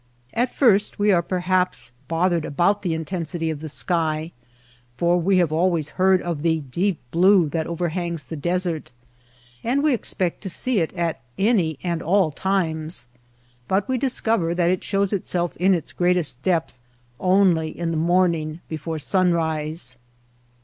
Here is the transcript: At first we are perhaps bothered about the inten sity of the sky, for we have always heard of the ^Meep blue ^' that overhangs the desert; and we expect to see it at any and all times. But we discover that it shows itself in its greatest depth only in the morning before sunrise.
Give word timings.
At 0.33 0.51
first 0.51 0.97
we 0.97 1.11
are 1.11 1.21
perhaps 1.21 1.91
bothered 2.07 2.43
about 2.43 2.81
the 2.81 2.93
inten 2.97 3.21
sity 3.21 3.51
of 3.51 3.59
the 3.59 3.69
sky, 3.69 4.31
for 4.97 5.21
we 5.21 5.37
have 5.37 5.51
always 5.51 5.89
heard 5.89 6.23
of 6.23 6.41
the 6.41 6.59
^Meep 6.61 6.97
blue 7.11 7.45
^' 7.45 7.51
that 7.51 7.67
overhangs 7.67 8.23
the 8.23 8.35
desert; 8.35 8.91
and 9.63 9.83
we 9.83 9.93
expect 9.93 10.41
to 10.41 10.49
see 10.49 10.79
it 10.79 10.91
at 10.93 11.21
any 11.37 11.77
and 11.83 12.01
all 12.01 12.31
times. 12.31 13.05
But 13.67 13.87
we 13.87 13.99
discover 13.99 14.55
that 14.55 14.71
it 14.71 14.83
shows 14.83 15.13
itself 15.13 15.55
in 15.57 15.75
its 15.75 15.93
greatest 15.93 16.41
depth 16.41 16.81
only 17.19 17.69
in 17.69 17.91
the 17.91 17.97
morning 17.97 18.59
before 18.67 18.97
sunrise. 18.97 19.97